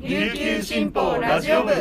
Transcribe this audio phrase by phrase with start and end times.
[0.00, 1.72] 琉球新報ラジオ部。
[1.72, 1.76] は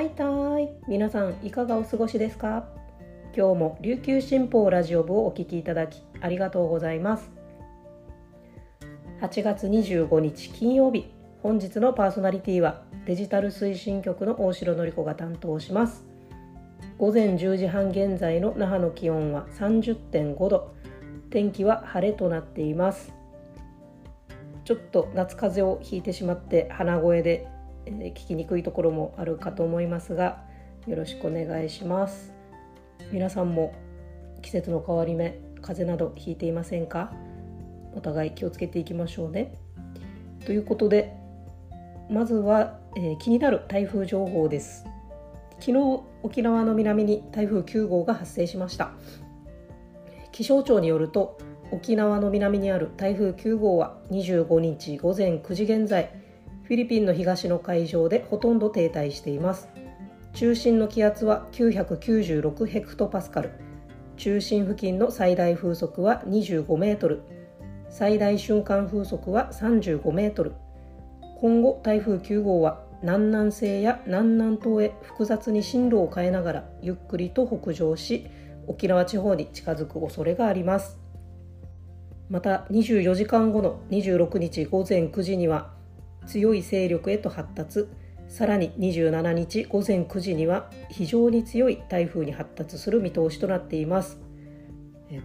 [0.00, 0.70] いたーい。
[0.88, 2.64] 皆さんいかがお過ごしですか？
[3.36, 7.30] 今日も琉球新報ラジオ部をお聞きいただきありがとうございます。
[9.20, 11.12] 8月25日金曜日
[11.42, 16.06] 本日のパーソナリティはデジタル推進局の大城典子が担当します。
[16.96, 20.72] 午前10時半現在の那覇の気温は30.5度
[21.34, 23.12] 天気は晴れとなっています。
[24.64, 27.48] ちょっと夏風邪をひいてしまって鼻声で、
[27.86, 30.44] え、聞きにくいところもあるかと思いますが
[30.86, 32.32] よろしくお願いします。
[33.10, 33.74] 皆さんも
[34.42, 37.12] 季節の変わり目風邪などひいていませんか？
[37.96, 39.56] お互い気をつけていきましょうね。
[40.46, 41.16] ということで
[42.08, 44.86] まずは、えー、気になる台風情報です。
[45.58, 48.92] 昨日沖縄の南に台風9号が発生しました。
[50.34, 51.38] 気象庁によると
[51.70, 56.10] 沖縄の南にある台風9号は25日午前9時現在
[56.64, 59.68] フィリピンの東の海上でほとんど停滞しています。
[60.32, 63.52] 中心の気圧は996ヘクトパスカル。
[64.16, 67.22] 中心付近の最大風速は25メートル。
[67.88, 70.54] 最大瞬間風速は35メートル。
[71.38, 78.26] 今後台風9号は南南西や南南東へ複雑に進路を変えながらゆっくりと北上し
[78.66, 80.98] 沖縄地方に近づく恐れがあります。
[82.30, 85.72] また24時間後の26日午前9時には
[86.26, 87.86] 強い勢力へと発達。
[88.26, 94.18] さらに27日午前9時には非常に強い台風に発達する見通しとなっています。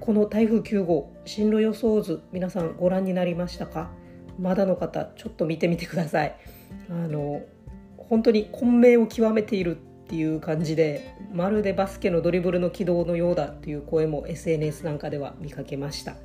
[0.01, 3.89] この台風9号進路予想図皆さんご覧になりましたか？
[4.37, 6.35] まだの方ちょっと見てみてください。
[6.89, 7.41] あの
[7.97, 9.77] 本当に混迷を極めている
[10.09, 16.15] っていう感じでまるでバスケのドリブルの軌道のようだという声も SNS なんかでは見かけました。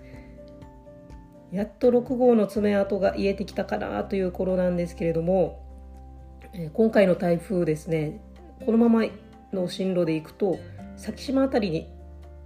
[1.52, 5.62] やっと6号の爪痕が癒えてきたかなという頃なんですけれども
[6.72, 8.20] 今回の台風ですね
[8.64, 9.04] このまま
[9.52, 10.58] の進路でいくと
[10.96, 11.90] 先島辺りに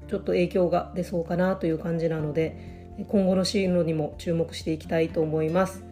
[0.09, 5.85] ちょっと影響が出そうかなという感じなので今後の進路にも注目していきたいと思います。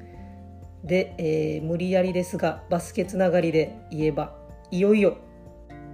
[0.82, 4.34] で、えー、無理やりですがバスケつながりで言えば
[4.70, 5.16] いよいよ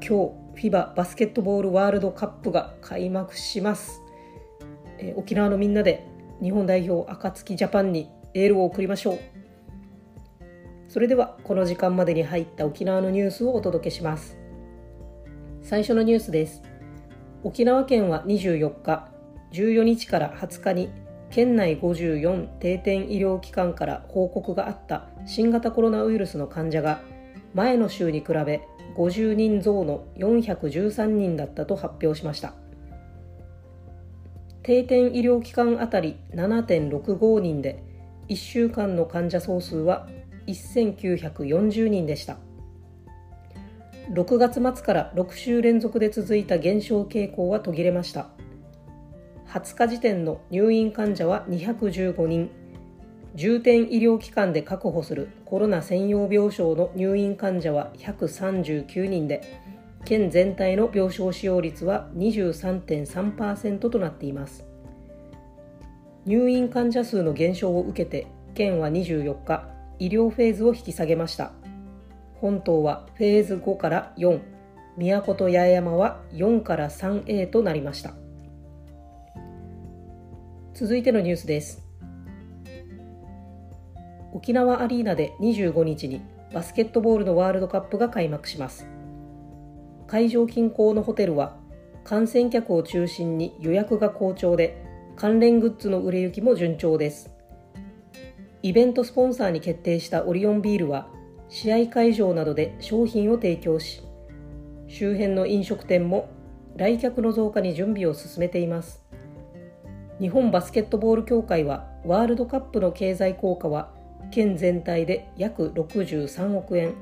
[0.05, 4.03] 今日 FIBA バスケットボールワールドカップが開幕します、
[4.99, 6.05] えー、沖縄のみんなで
[6.43, 9.19] 日本代表暁ジャパンにエールを送りましょう。
[10.89, 14.37] それではこの時間までに入った沖縄のニュースをお届けします。
[15.63, 16.63] 最初のニュースです。
[17.45, 19.09] 沖縄県は24日
[19.53, 20.91] 14日から20日に
[21.31, 27.01] 県内54定点医療機関から報告があった新型コロナウイルスの患者が
[27.55, 28.63] 前の週に比べ
[28.97, 32.55] 50人増の413人だったと発表しました。
[34.63, 37.83] 定点医療機関あたり7.65人で
[38.29, 40.09] 1週間の患者総数は
[40.47, 42.37] 1940人でした。
[44.11, 48.29] 6月末から6週連続で続いた減少傾向は途切れました。
[49.49, 52.51] 20日時点の入院患者は215人。
[53.34, 59.41] 重点医療機関で確保するコロナ専用病床の入院患者は139人で
[60.04, 64.65] 県全体の病床使用率は23.3%となっています。
[66.25, 71.53] 入院患者数の減少を受けて県は24日医療フェーズを引き下げました。
[72.34, 74.41] 本島はフェーズ5から4
[74.97, 78.15] 宮古と八重山は4から 3A となりました。
[80.75, 81.81] 続いてのニュースです。
[84.34, 86.22] 沖縄アリーナで25日に
[86.54, 88.88] バスケットボールのワールドカップが開幕します。
[90.06, 91.56] 会場近郊のホテルは
[92.03, 94.82] 観戦客を中心に予約が好調で
[95.16, 97.31] 関連グッズの売れ行きも順調です。
[98.62, 101.09] イベントスポンサーに決定したオリオンビールは
[101.48, 104.03] 試合会場などで商品を提供し
[104.88, 106.31] 周辺の飲食店も
[106.76, 109.03] 来客の増加に準備を進めています。
[110.19, 113.92] 日本バスケットボール協会はワールドカップの経済効果は
[114.33, 116.95] 県全体で約63億円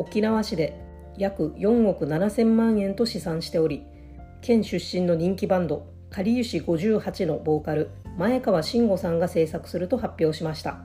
[0.00, 0.84] 沖縄市で
[1.16, 3.84] 約4億7000万円と試算しており
[4.42, 10.78] 県出身の人気バンドかりゆし58のボーカル前川慎吾さんが制作すると発表しました。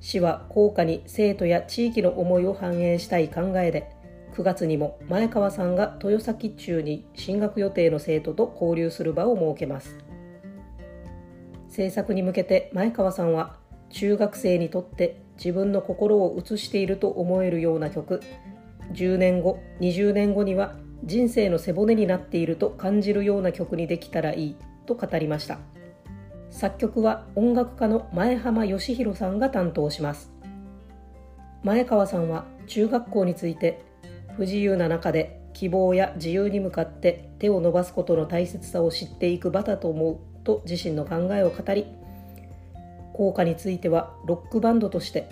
[0.00, 3.90] 市は効果に生徒や地域の思いを反映したい考えで
[4.34, 9.96] 9月にも前川さんが豊崎中に進学予定の生徒と交流する場を設けます。
[11.68, 13.57] 制作に向けて前川さんは
[13.90, 18.20] 中学生にとって自分の心を映していると思えるような曲。
[18.92, 24.56] 10年後20年後には人生の背骨になっていると感じるような曲にできたらいい
[24.86, 25.58] と語りました。
[26.50, 30.32] 作曲は音楽家の前浜義弘さんが担当します。
[31.62, 33.84] 前川さんは中学校について
[34.36, 41.86] 不自由な中で希望や自由に向かって手を伸ばすことの大切さを知っていく場だと思うと自身の考えを語り
[43.18, 45.28] 効果についてはロックバンドとして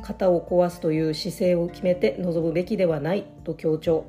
[0.00, 4.06] 型を壊すという姿勢を決めて臨むべきではないと強調。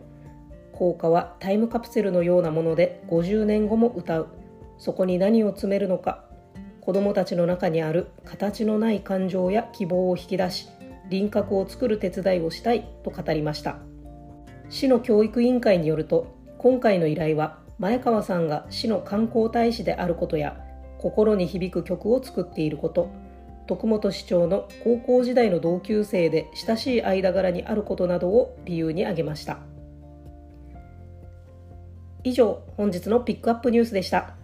[0.72, 4.28] 効果はタイムカプセルのようなもので50年後も歌う。
[4.78, 6.24] そこに何を詰めるのか。
[6.80, 10.70] 子どもたちの中にある形のない感情や希望を引き出し
[11.10, 13.80] 輪郭を作る手伝いをしたいと語りました。
[14.70, 20.69] 市の教育委員会によると今回の依頼は前川さんが市の観光大使であることや
[21.00, 23.10] 心に響く曲を作っていること。
[23.68, 29.60] 徳本市長の高校時代の同級生で親しい間柄にあることなどを理由に挙げました。
[32.24, 34.36] 以上本日のピックアップニュースでした。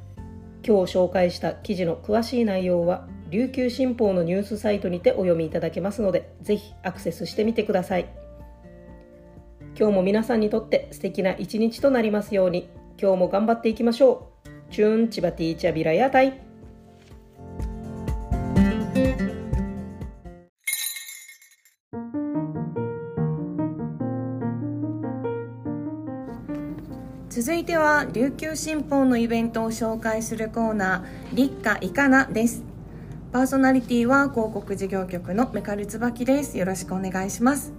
[0.66, 8.06] 今日紹介した記事の詳しい内容は琉球新報のニュースサイトにてお読みいただけますのでぜひアクセスしてみてください。
[9.78, 12.69] 今日も皆さんにとって素敵な一日となりますように
[13.02, 14.30] 今日も頑張っていきましょ
[14.69, 14.72] う。
[14.72, 16.44] チューンチバティーチャビラヤタイ。
[27.86, 32.64] は琉球新報のイベントを紹介するコーナー立夏いかなです。
[33.32, 36.58] パーソナリティは広告事業局のメカル椿です。
[36.58, 37.74] よろしくお願いします。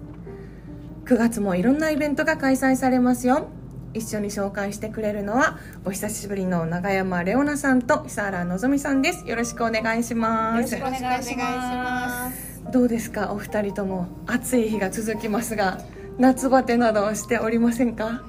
[1.06, 3.48] 9月もいろんなイベントが開催されますよ。
[3.94, 9.26] 一緒に紹介してくれるのはお久しぶりの永山レオナさんと久原のぞみさんです。
[9.26, 10.72] よろしくお願いします。
[10.76, 12.62] よろしくお願いします。
[12.70, 13.32] どうですか？
[13.32, 15.80] お二人とも暑い日が続きますが
[16.16, 18.22] 夏バテなどはしておりませんか？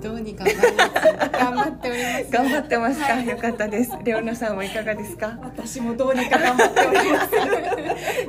[0.00, 2.30] どうにか頑張っております。
[2.30, 3.90] 頑張ってますか、はい、よかったです。
[4.04, 5.38] レオナさんはいかがですか？
[5.42, 7.28] 私もどうにか頑張っておりま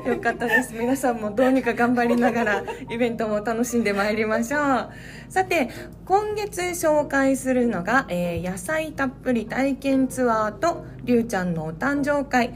[0.04, 0.10] す。
[0.10, 0.74] よかったです。
[0.74, 4.90] 皆さんもどうにか頑張りながらイベントも楽しんでまいりましょう。
[5.30, 5.70] さて
[6.06, 12.54] 今月紹介するのが、えー、野菜たっぷり体験ツアーとりゅうちゃんのお誕生会。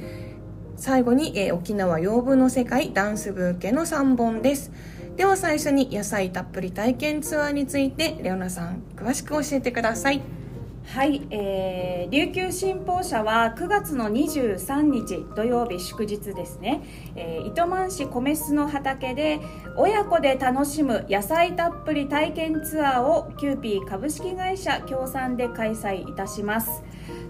[0.76, 4.72] 最後に、えー、沖縄養分の世界ダンスブーケの3本です
[5.16, 10.22] では最初に野菜たっぷり体験ツアーについてレオナさん詳しく教えてください。
[10.86, 16.84] はい、えー、琉球新報社は9月の23日土曜日祝日ですね、
[17.16, 19.40] えー、糸満市米須の畑で
[19.78, 26.84] 親子で楽しむ野菜たっぷり体験ツアーをキューピー株式会社協賛で開催いたします。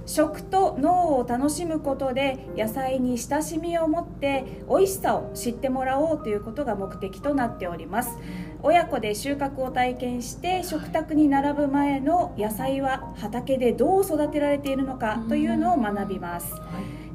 [0.05, 8.17] 食と脳を楽しむことで野菜に親しみを持って美味しさを知ってもらおうということが目的となっております。
[8.65, 16.47] 親子で収穫を体験して食卓に並ぶ前の野菜は畑でどう育てられているのかというのを学びます、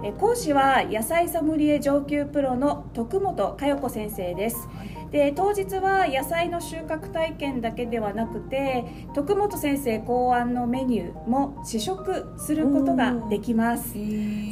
[0.04, 4.68] え講師は野菜ソムリエ上級プロの徳本佳代子先生です、
[5.10, 8.84] で当日は野菜の収穫体験だけではなくて
[9.14, 13.94] 徳本先生考案のメニューも試食することができます。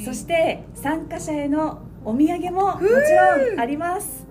[0.04, 4.26] そして参加者へのお土産ももちろんあります。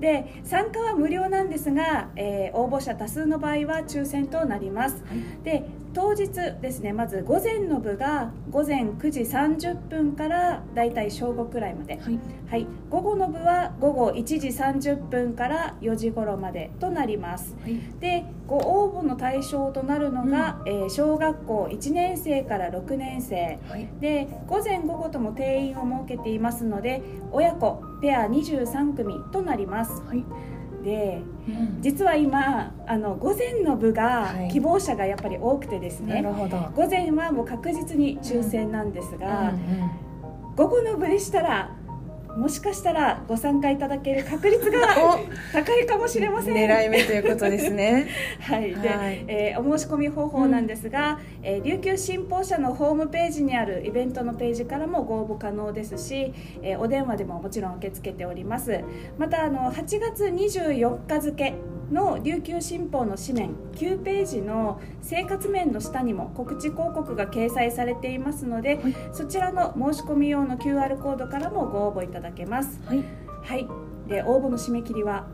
[0.00, 6.28] で参加は無料なんですが、えー、応募者多数の場合は抽選となります、はい、で当日
[6.60, 12.18] ですねまず午前の部が午前9時30分からだいたい正午くらいまで、はい、
[12.48, 30.24] はい、午後の部は午後1時30分から4時頃までとなります、はい、でご応募の対象となるのが、うん、えー、小学校1年生から6年生、はい、で午前午後とも定員を設けていますので親子ペア23組となります、はい
[30.82, 36.22] で、うん、実は今あの午前の部が希望者がやっぱり多くてですね、はい、
[36.74, 41.76] 午前はもう確実に抽選なんですが、うんうんうん、午後の部でしたら
[42.36, 44.78] もしかしたらご参加いただける確率が
[45.52, 46.54] 高いかもしれません。
[46.54, 48.08] 狙い目ということですね。
[48.40, 48.74] はい。
[48.74, 56.32] で、はい、えー、お申し込み方法なんですが、うん、えー、琉球新報社のホームページにあるイベントのページからもご応募可能ですし、
[56.62, 58.80] えー、お電話でももちろん受け付けております。
[59.18, 61.54] またあの8月24日付
[61.90, 72.80] の琉球新報の紙面9ページの生活面の下にも告知広告が掲載されていますので、はい、そちらの申し込み用の QR コードからもご応募いただけます。
[72.86, 73.04] はい、
[73.42, 73.68] はい、
[74.08, 75.26] で応募の締め切りは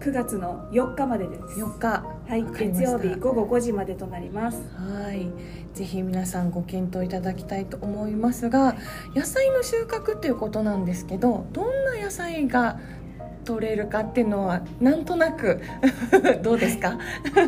[0.00, 1.60] 9月の4日までです。
[1.60, 2.20] 4日。
[2.26, 4.62] はい、月曜日午後5時までとなります。
[4.76, 5.30] はい、
[5.74, 8.76] ぜひ皆さんご検討いただきたいと思いますが、
[9.14, 12.78] 野菜の収穫っていうことなんですけど、どんな野菜が
[13.44, 15.60] 取れるかっていうのはなんとなく
[16.42, 16.98] どうですか？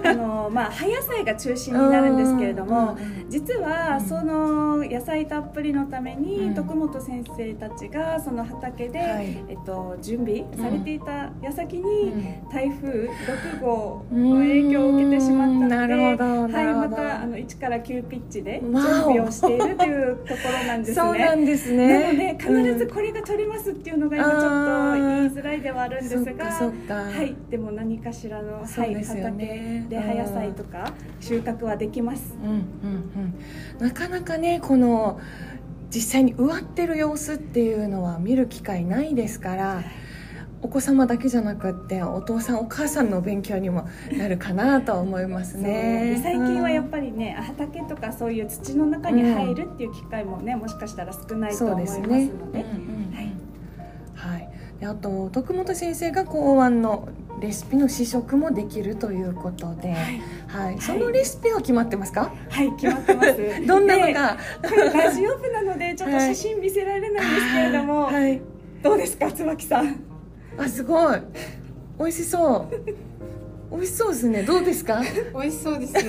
[0.04, 2.96] あのまあ葉野菜が中心になるんですけれども、
[3.28, 6.54] 実はその野菜たっぷりのために、うん。
[6.54, 9.36] 徳本先生たちがその畑で、はい。
[9.48, 12.48] えっと、準備されていた矢先に、うん。
[12.50, 20.94] 台風6号の影響を受けてしまったので、はい、またあの1から9ピッチで準備をしているというところなんですね。
[20.94, 26.94] そうなんですなねので必ずこれが取れますっていうのが今ちょっと言いづらいではあるんですが、そっかそっか。
[26.94, 32.36] はい、でも何かしらの、はい、畑で葉野菜とか収穫はできます。
[32.42, 32.56] うんうん
[33.80, 35.20] うん、なかなかねこの
[35.94, 39.82] 実際に植わってる様子っていうのは見る機会ないですから
[40.62, 46.20] お子様だけじゃなくってお父さんお母さんの勉強にもなるかなと思いますね。
[46.22, 52.18] 最近はやっぱりね畑とかそういう土の中に入るっていう機会もね、もしかしたら少ないと思いますので。
[52.58, 52.66] ね。
[52.86, 52.91] うん
[54.82, 57.08] であと徳本先生が考案の
[57.40, 59.94] レシピの試食もできるということで、
[60.48, 60.80] はい。
[60.80, 63.36] そのレシピは決まってますか、はい、決まってます。
[63.64, 64.36] どんなのでが？
[64.60, 68.42] これラジオ部なのでちょっと写真見せられないんですけれども、はい、
[68.82, 70.00] どうですか椿さん？
[70.58, 71.22] あすごい。
[72.00, 73.76] 美味しそう。
[73.76, 74.42] 美味しそうですね。
[74.42, 75.00] どうですか？
[75.32, 75.92] 美味しそうです。
[75.94, 76.00] こ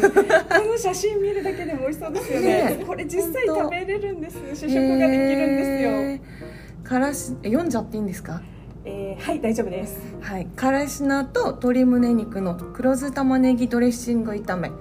[0.65, 2.47] の写真見るだけでも美味しそうですよね。
[2.77, 4.37] ねこれ実際食べれるんです。
[4.55, 6.43] 試食ができるんですよ。
[6.83, 8.41] からしえ読んじゃっていいんですか？
[8.85, 9.97] えーはい大丈夫です。
[10.21, 10.45] はい。
[10.45, 14.71] からし菜と鶏胸肉の黒酢玉ねぎドレッシング炒め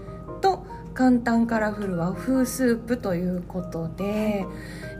[0.40, 4.44] と簡単カラフル和風スープということで、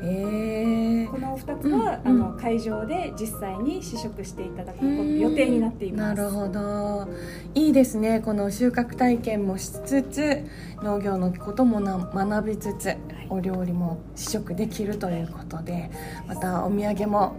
[0.03, 6.15] えーこの2つは、うんあの会場で実際に試食していただく予定になっています。
[6.17, 7.09] なるほど。
[7.55, 8.21] いいですね。
[8.21, 10.45] この収穫体験もしつつ
[10.83, 12.97] 農業のこともな学びつつ
[13.29, 15.91] お料理も試食できるということで
[16.27, 17.35] またお土産も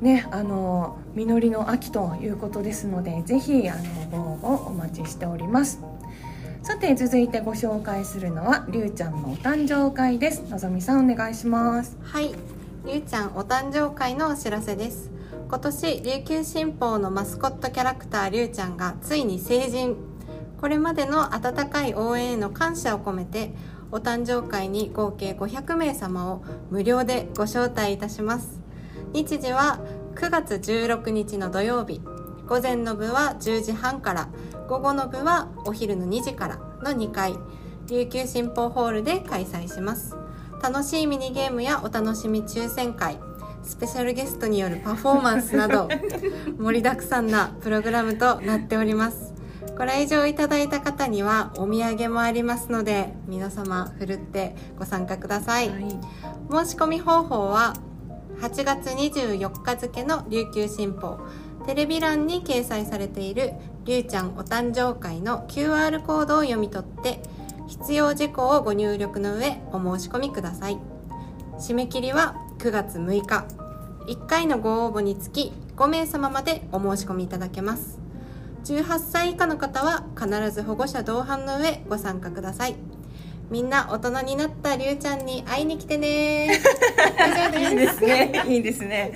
[0.00, 3.76] ね、あの実りの秋ということですので、ぜひあ
[4.10, 5.80] のご応募お待ちしております。
[6.62, 10.42] さて続いてご紹介するのはりゅうちゃんのお誕生会です。
[10.50, 11.96] のぞみさんお願いします。
[12.02, 12.34] はい、
[12.86, 15.10] りゅうちゃんお誕生会のお知らせです。
[15.48, 19.96] 今年琉球新報のマスコットキャラクターりゅうちゃんがついに成人。
[20.60, 23.52] これまでの温かい応援への感謝を込めて、
[23.92, 28.60] お誕生会に合計500名様を無料でご招待いたします。
[29.12, 29.80] 日時は
[30.14, 32.00] 9月16日の土曜日。
[32.46, 34.28] 午前の部は10時半から、
[34.68, 37.34] 午後の部はお昼の2時からの2回、
[37.88, 40.16] 琉球新報ホールで開催します。
[40.62, 43.18] 楽しいミニゲームやお楽しみ抽選会
[43.62, 45.88] スペシャルゲストによるパフォーマンスなど
[46.58, 49.29] 盛りだくさんなプログラムとなっております
[49.76, 57.74] ご来場いただいた方にはお土産もありますので皆様ふるってご参加ください、申し込み方法は
[58.40, 61.18] 8月24日付の琉球新報。
[61.66, 63.52] テレビ欄に掲載されている
[63.84, 67.20] りゅうちゃんお誕生会の QR コードを読み取って
[67.66, 70.78] 必要事項をご入力の上お申し込みください。
[71.58, 73.44] 締め切りは9月6日。
[74.06, 77.98] 1回のご応募につき5名様までお申し込みいただけます
[78.64, 82.76] 18歳以下の方は必ず保護者同伴の上ご参加ください
[83.50, 86.60] みんな大人になったりゅうちゃんに会いに来てね
[87.58, 88.42] いいですね。
[88.48, 89.12] いいですね。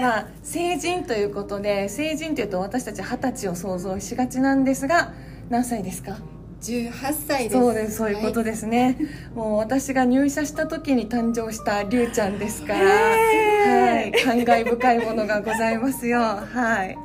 [0.00, 5.12] まあ成人ということで、成人というと私たち二十歳を想像しがちなんですが、
[5.48, 6.18] 何歳ですか
[6.60, 6.92] ？18
[7.26, 7.56] 歳です。
[7.56, 8.98] そうです、そういうことですね。
[9.34, 16.20] もう私が入社した時に誕生したりゅうちゃんですから、はい、感慨深いものがございますよ。
[16.20, 16.98] はい。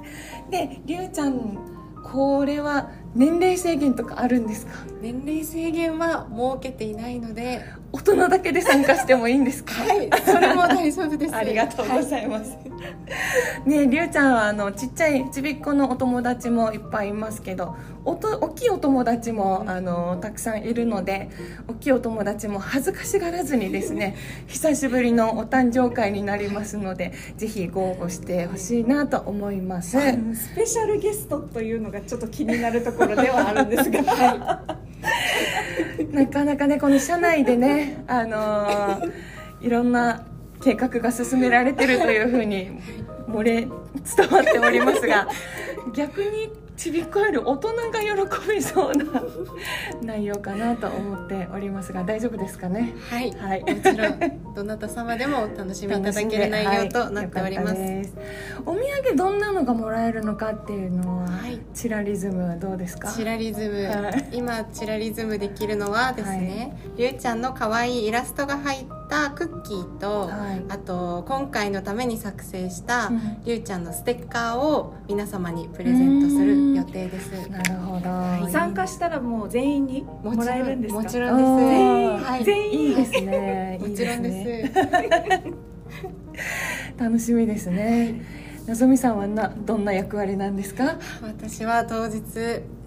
[0.52, 1.75] で、りゅうちゃん、
[2.12, 4.72] これは年齢制限とかあるんですか？
[5.02, 7.62] 年齢制限は設けていないので
[7.96, 9.72] 大人だけで参加してもいいんですか？
[9.84, 11.34] はいそれも大丈夫です。
[11.36, 12.58] ありがとうございます。
[13.66, 17.74] ねりゅうちゃんはあのちっちゃいちびっこのお友達もいっぱいいますけど、
[18.04, 21.30] おと大きいお友達もあのたくさんいるので、
[21.70, 29.92] 大きいお友達も恥ずかしがらずにですね、 久しぶりのお誕生会になりますので、ぜひご応募してほしいなと思います。
[29.92, 29.98] ス
[30.54, 34.02] ペシャルゲストというのがちょっと気になるところではあるんですが、
[36.12, 39.12] なかなかねこの社内でね、 あのー
[39.62, 40.24] いろんな
[40.62, 42.70] 計画が進められてるというふうに
[43.28, 43.72] 漏れ伝
[44.30, 45.28] わっておりますが
[45.96, 49.06] 逆にちびっこより大人が喜びそうな
[50.02, 52.94] 内容かなと思っておりますが大丈夫ですかね？
[53.10, 53.62] はい、はい。
[53.62, 58.10] もちろんどなた様でもお楽しみいただける内容となっております、はい。
[58.66, 58.80] お土
[59.10, 63.12] 産どんなのがもらえるのかっていうのは、はいチラリズムはどうですか？
[63.12, 64.30] チラリズム、はい。
[64.32, 69.05] 今チラリズムできるのはですね、りゅうちゃんの可愛いイラストが入った
[69.36, 70.64] クッキーと、はい。
[70.70, 73.44] あと今回のために作成したうん。
[73.46, 77.50] りゅうちゃんのステッカーを皆様にプレゼントする予定です。
[77.50, 81.02] なるほど、参加したらもう全員にもらえるんですか？
[81.02, 82.24] もちろんおです。
[82.24, 82.32] ー。
[82.32, 82.44] はい。
[82.44, 83.78] 全員いいですね。
[83.82, 85.44] もちろんいいですね。
[86.98, 88.22] 楽しみですね。
[88.68, 90.98] のぞみさんはなどんな役割なんですか？
[91.22, 92.24] 私は当日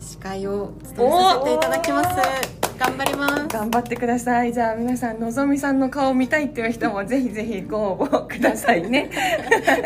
[0.00, 3.49] 司会を務めさせていただきます頑張ります。
[3.49, 4.52] 頑張ってください。
[4.52, 9.11] じゃあ皆さんのぞみさんの顔を見たいっていう人もぜひぜひご応募くださいね。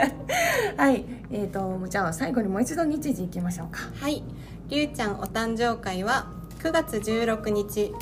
[0.76, 1.04] はい。
[1.30, 3.80] えーとじゃあ最後にもう一度日時いきましょうか。
[3.98, 4.22] はい。
[4.68, 6.26] りゅうちゃんお誕生会は
[6.60, 7.92] 9月16日。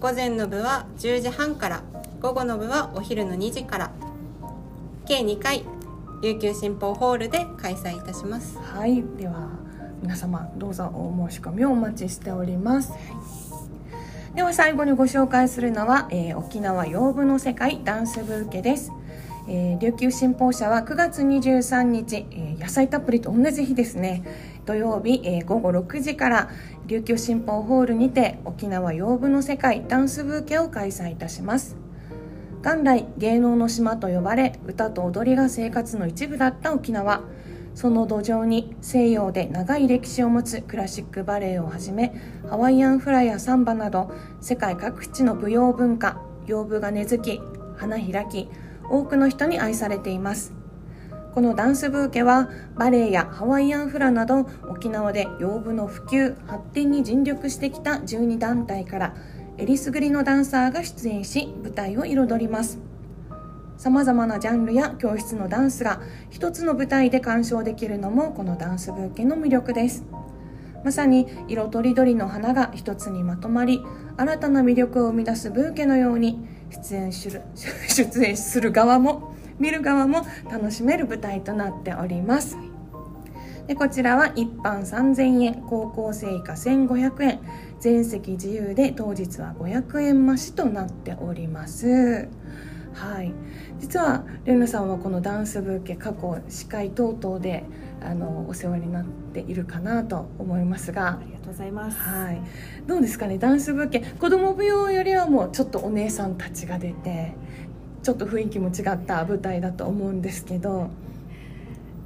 [0.00, 1.82] 午前の部は10時半から。
[2.20, 3.90] 午後の部はお昼の2時から。
[5.06, 5.64] 計2回
[6.22, 8.58] 琉球新報ホールで開催いたします。
[8.58, 9.02] はい。
[9.18, 9.66] では
[10.02, 12.92] 皆様どうぞお申し込みをお待ちしております、
[14.36, 18.92] では最後にご紹介するのは、えー沖縄洋舞の世界ダンスブーケです、
[19.48, 24.22] えー琉球新報社は9月23日、えー野菜たっぷりと同じ日ですね。
[24.66, 26.50] 土曜日、えー午後6時から
[26.86, 31.78] 琉球新報ホールにて沖縄洋舞の世界ダンスブーケを開催いたします。
[32.62, 37.22] 元来芸能の島と呼ばれ歌と踊りが生活の一部だった沖縄。
[37.76, 42.14] その土壌に西洋で長い歴史を持つクラシックバレエをはじめ
[42.48, 44.10] ハワイアンフラやサンバなど
[44.40, 47.40] 世界各地の舞踊文化洋舞が根付き
[47.76, 48.48] 花開き
[48.88, 50.54] 多くの人に愛されています。
[51.34, 59.14] このダンスブーケはバレエやハワイアンフラなど沖縄で洋舞の普及発展に尽力してきた12団体から
[59.58, 62.95] えりすぐりのダンサーが出演し舞台を彩ります。
[63.78, 70.04] さまざまなジャンルや教室のダンスが一つの舞台で鑑賞できるのもこのダンスブーケの魅力です。
[70.84, 73.80] まさに色とりどりの花が一つにまとまり
[74.16, 82.56] 新たな魅力を生み出すブーケのように出演する 出演する側も見る側も楽しめる舞台となっております。
[83.66, 87.40] でこちらは一般3000円高校生以下1500円
[87.80, 92.28] 全席自由で当日は500円増しとなっております。
[92.96, 93.32] はい。
[93.78, 97.64] 実はレナさんはこのダンスブーケ過去司会等々で
[98.00, 101.18] あのお世話になっているかなと思いますが。
[101.18, 101.98] ありがとうございます。
[101.98, 102.40] はい、
[102.86, 104.00] どうですかねダンスブーケ。
[104.00, 107.34] 子供舞踊よりはもうちょっとお姉さんたちが出て
[108.02, 110.88] ちょっと雰囲気も違った舞台だと思うんですけど。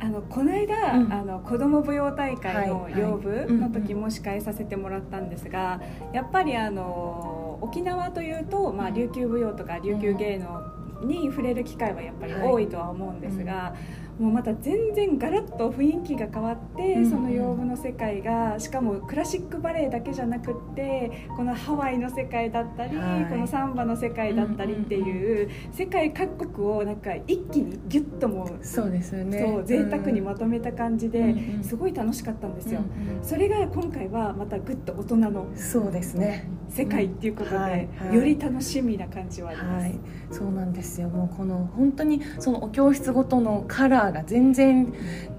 [0.03, 1.13] あのこの間、うん。
[1.13, 5.81] あの子ども舞踊大会の養部の時も司会させてもらったんですが、
[6.15, 10.63] やっぱりあの沖縄というと、まあ、琉球舞踊とか琉球芸能
[11.01, 13.75] に触れる機会はやっぱり多いとは思うんですが、
[14.21, 23.25] もうまた全然ガラッと雰囲気が変わって、うんその養部の世界がしかもクラシックバレエだけじゃなくってこのハワイの世界だったり、はい。
[23.27, 29.39] このサンバの世界だったりっていう,、世界各国をなんか一気にギュッともうそうですよね。
[29.41, 31.65] そう贅沢にまとめた感じで、うんうん。
[31.65, 33.25] すごい楽しかったんですよ、うんうん。
[33.25, 36.47] それが今回はまたぐっと大人のそうですね。
[36.69, 37.63] 世界っていうことで、うん。
[37.63, 38.17] はいはい。
[38.17, 39.99] より楽しみな感じはあります、はい、
[40.31, 41.09] そうなんですよ。
[41.09, 44.93] もうこの本当にそのお教室ごとのカラーが全然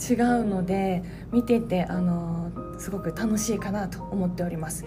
[0.09, 4.85] 違うので見ててあのすごく楽しいかなと思っております。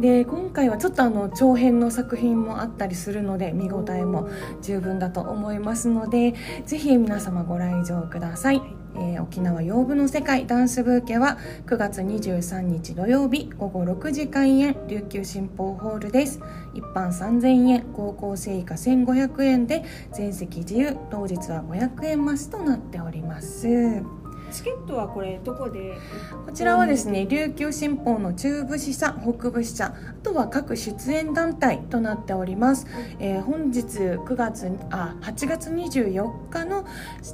[0.00, 4.28] で今回はちょっとあの長編の作品もあったりするので見応えも
[4.60, 6.34] 十分だと思いますので
[6.66, 8.62] 是非皆様ご来場ください、
[8.96, 16.40] えー沖縄洋舞の世界ダンスブーケは9月23日土曜日午後6時開演琉球新報ホールです。
[16.74, 24.23] 一般3000円高校生以下1500円で全席自由当日は500円増しとなっております。
[24.54, 25.98] チケットはこれどこで？
[26.46, 32.86] こちらはですね琉球新報の中部支社北部支社あとは各出演団体となっております、
[33.18, 36.84] えー本日9月あ8月24日の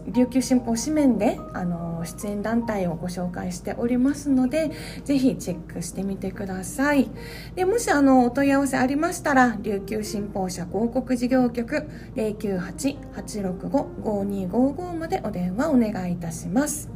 [0.09, 4.71] 琉球新報紙面であの出演団体をご紹介しておりますので
[5.05, 7.11] ぜひチェックしてみてください。
[7.55, 16.89] でもしあのお問い合わせありましたら琉球新報社広告事業局098-865-5255までお電話お願いいたします。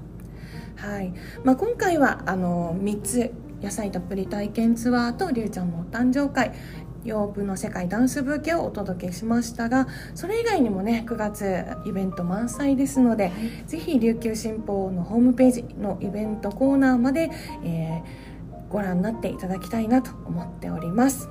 [0.76, 1.12] はい。
[1.44, 3.32] まあ、今回はあの3つ
[3.62, 6.52] 野菜たっぷり体験ツアーとりゅうちゃんのお誕生会。
[7.04, 13.30] 洋服の世界ダンスブーケをお届けしましたがそれ以外にもね9月イベント満載ですので、
[13.66, 17.30] ぜひ琉球新報のホームページのイベントコーナーまで、
[17.62, 18.34] えー
[18.74, 21.28] ご覧になっていただきたいなと思っております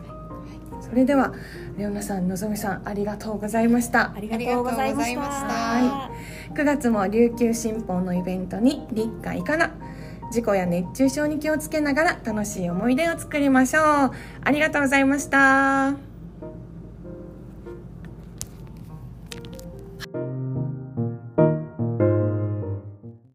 [0.94, 1.34] それでは
[1.76, 4.14] レオナさんのぞみさんありがとうございました。
[4.16, 5.18] ありがとうございました。
[5.18, 5.86] ありがとうござい。
[5.88, 6.10] ま
[6.46, 9.72] した9月も琉球新報のイベントに立夏いかな
[10.32, 14.12] 事故や熱中症に気をつけながら楽しい思い出を作りましょう。
[14.44, 16.13] ありがとうございました